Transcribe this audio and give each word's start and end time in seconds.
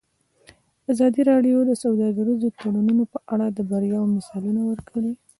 ازادي 0.91 1.21
راډیو 1.31 1.57
د 1.65 1.71
سوداګریز 1.83 2.41
تړونونه 2.59 3.03
په 3.13 3.17
اړه 3.33 3.47
د 3.51 3.59
بریاوو 3.69 4.13
مثالونه 4.15 4.61
ورکړي. 4.69 5.11